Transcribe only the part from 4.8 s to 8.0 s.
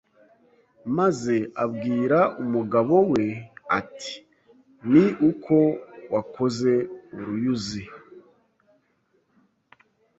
Ni uko wakoze uruyuzi